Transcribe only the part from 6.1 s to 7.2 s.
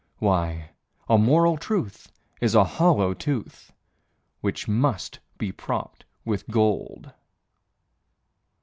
with gold.